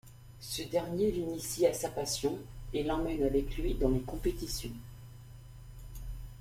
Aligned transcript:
Ce 0.39 0.63
dernier 0.63 1.11
l'initie 1.11 1.67
à 1.67 1.73
sa 1.75 1.87
passion, 1.91 2.39
et 2.73 2.81
l'emmène 2.81 3.21
avec 3.21 3.55
lui 3.57 3.75
dans 3.75 3.89
les 3.91 4.01
compétitions. 4.01 4.71